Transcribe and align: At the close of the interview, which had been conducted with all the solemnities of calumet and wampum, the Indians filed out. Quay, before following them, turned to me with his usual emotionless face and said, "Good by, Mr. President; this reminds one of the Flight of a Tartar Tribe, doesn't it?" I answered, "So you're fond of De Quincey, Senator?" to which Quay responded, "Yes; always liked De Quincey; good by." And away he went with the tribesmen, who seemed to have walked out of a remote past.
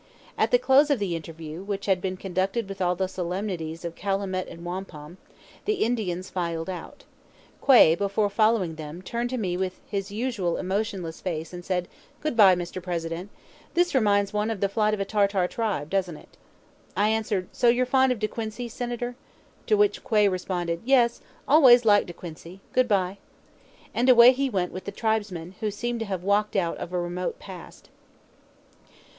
At 0.35 0.49
the 0.49 0.57
close 0.57 0.89
of 0.89 0.97
the 0.97 1.15
interview, 1.15 1.61
which 1.61 1.85
had 1.85 2.01
been 2.01 2.17
conducted 2.17 2.67
with 2.67 2.81
all 2.81 2.95
the 2.95 3.07
solemnities 3.07 3.85
of 3.85 3.93
calumet 3.93 4.47
and 4.47 4.65
wampum, 4.65 5.19
the 5.65 5.75
Indians 5.85 6.27
filed 6.31 6.71
out. 6.71 7.03
Quay, 7.63 7.93
before 7.93 8.27
following 8.31 8.73
them, 8.77 9.03
turned 9.03 9.29
to 9.29 9.37
me 9.37 9.55
with 9.57 9.79
his 9.85 10.11
usual 10.11 10.57
emotionless 10.57 11.21
face 11.21 11.53
and 11.53 11.63
said, 11.63 11.87
"Good 12.19 12.35
by, 12.35 12.55
Mr. 12.55 12.81
President; 12.81 13.29
this 13.75 13.93
reminds 13.93 14.33
one 14.33 14.49
of 14.49 14.59
the 14.59 14.69
Flight 14.69 14.95
of 14.95 14.99
a 14.99 15.05
Tartar 15.05 15.47
Tribe, 15.47 15.91
doesn't 15.91 16.17
it?" 16.17 16.35
I 16.97 17.09
answered, 17.09 17.47
"So 17.51 17.67
you're 17.67 17.85
fond 17.85 18.11
of 18.11 18.17
De 18.17 18.27
Quincey, 18.27 18.67
Senator?" 18.69 19.15
to 19.67 19.77
which 19.77 20.03
Quay 20.03 20.27
responded, 20.27 20.81
"Yes; 20.83 21.21
always 21.47 21.85
liked 21.85 22.07
De 22.07 22.13
Quincey; 22.13 22.59
good 22.73 22.87
by." 22.87 23.19
And 23.93 24.09
away 24.09 24.31
he 24.31 24.49
went 24.49 24.71
with 24.71 24.85
the 24.85 24.91
tribesmen, 24.91 25.53
who 25.59 25.69
seemed 25.69 25.99
to 25.99 26.07
have 26.07 26.23
walked 26.23 26.55
out 26.55 26.79
of 26.79 26.91
a 26.91 26.99
remote 26.99 27.37
past. 27.37 27.89